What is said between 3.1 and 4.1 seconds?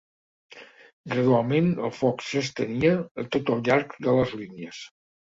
a tot el llarg